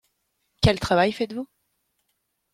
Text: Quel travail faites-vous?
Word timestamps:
Quel 0.63 0.79
travail 0.79 1.11
faites-vous? 1.11 1.47